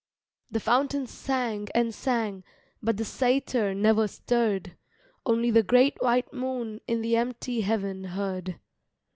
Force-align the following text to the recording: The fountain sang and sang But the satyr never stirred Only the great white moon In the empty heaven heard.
The 0.49 0.59
fountain 0.59 1.05
sang 1.05 1.67
and 1.75 1.93
sang 1.93 2.43
But 2.81 2.97
the 2.97 3.05
satyr 3.05 3.75
never 3.75 4.07
stirred 4.07 4.75
Only 5.27 5.51
the 5.51 5.61
great 5.61 6.01
white 6.01 6.33
moon 6.33 6.81
In 6.87 7.01
the 7.01 7.15
empty 7.15 7.61
heaven 7.61 8.05
heard. 8.05 8.59